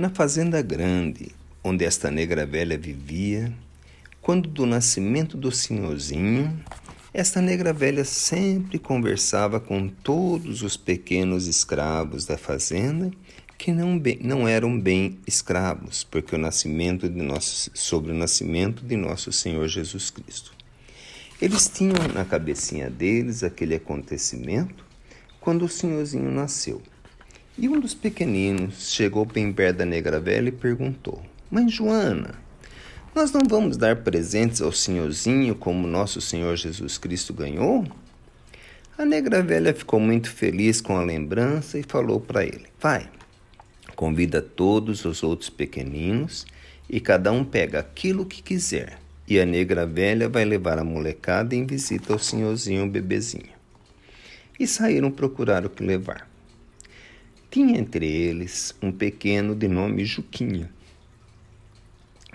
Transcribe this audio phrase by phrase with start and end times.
[0.00, 1.30] Na fazenda grande,
[1.62, 3.52] onde esta negra velha vivia,
[4.22, 6.58] quando do nascimento do senhorzinho,
[7.12, 13.10] esta negra velha sempre conversava com todos os pequenos escravos da fazenda
[13.58, 18.82] que não, bem, não eram bem escravos, porque o nascimento de nosso, sobre o nascimento
[18.82, 20.54] de nosso Senhor Jesus Cristo.
[21.42, 24.82] Eles tinham na cabecinha deles aquele acontecimento
[25.42, 26.80] quando o senhorzinho nasceu.
[27.58, 32.34] E um dos pequeninos chegou bem perto da negra velha e perguntou: Mãe Joana,
[33.14, 37.84] nós não vamos dar presentes ao senhorzinho como nosso Senhor Jesus Cristo ganhou?
[38.96, 43.10] A negra velha ficou muito feliz com a lembrança e falou para ele: Vai,
[43.96, 46.46] convida todos os outros pequeninos
[46.88, 48.96] e cada um pega aquilo que quiser.
[49.26, 53.58] E a negra velha vai levar a molecada em visita ao senhorzinho bebezinho.
[54.58, 56.29] E saíram procurar o que levar.
[57.50, 60.70] Tinha entre eles um pequeno de nome Juquinha,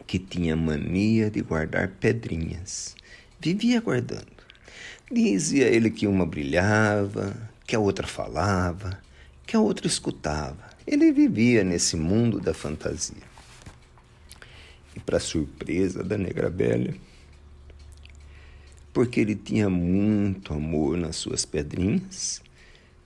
[0.05, 2.98] que tinha mania de guardar pedrinhas.
[3.40, 4.36] Vivia guardando.
[5.10, 9.02] Dizia ele que uma brilhava, que a outra falava,
[9.48, 10.70] que a outra escutava.
[10.86, 13.24] Ele vivia nesse mundo da fantasia.
[14.93, 16.93] E para surpresa da negra velha,
[18.91, 22.41] porque ele tinha muito amor nas suas pedrinhas,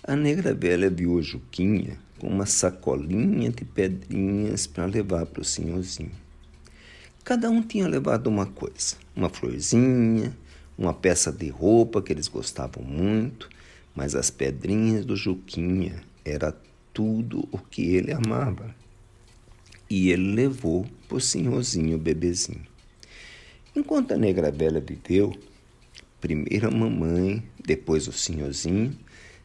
[0.03, 5.45] a negra velha viu a Juquinha com uma sacolinha de pedrinhas para levar para o
[5.45, 6.11] senhorzinho.
[7.23, 10.35] Cada um tinha levado uma coisa: uma florzinha,
[10.77, 13.49] uma peça de roupa que eles gostavam muito,
[13.95, 16.55] mas as pedrinhas do Juquinha era
[16.93, 18.73] tudo o que ele amava.
[19.89, 22.65] E ele levou para o senhorzinho bebezinho.
[23.75, 25.37] Enquanto a negra velha viveu,
[26.21, 28.97] primeiro a mamãe, depois o senhorzinho,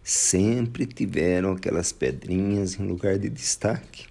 [0.05, 4.07] sempre tiveram aquelas pedrinhas em lugar de destaque.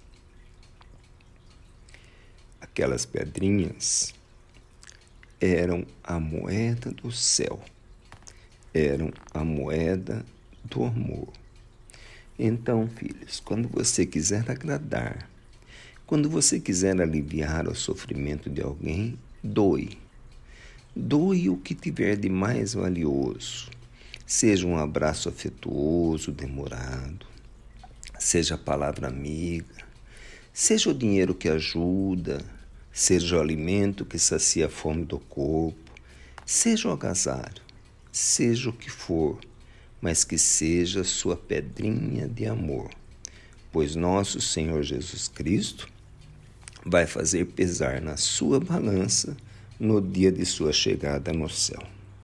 [2.60, 4.12] Aquelas pedrinhas
[5.40, 7.62] eram a moeda do céu,
[8.74, 10.26] eram a moeda
[10.64, 11.28] do amor.
[12.36, 15.30] Então, filhos, quando você quiser agradar,
[16.06, 19.96] quando você quiser aliviar o sofrimento de alguém, doe.
[20.96, 23.70] Doe o que tiver de mais valioso.
[24.26, 27.26] Seja um abraço afetuoso, demorado,
[28.18, 29.84] seja a palavra amiga,
[30.50, 32.42] seja o dinheiro que ajuda,
[32.90, 35.92] seja o alimento que sacia a fome do corpo,
[36.46, 37.60] seja o agasalho,
[38.10, 39.38] seja o que for,
[40.00, 42.90] mas que seja sua pedrinha de amor,
[43.70, 45.86] pois nosso Senhor Jesus Cristo
[46.82, 49.36] vai fazer pesar na sua balança
[49.78, 51.82] no dia de sua chegada no céu.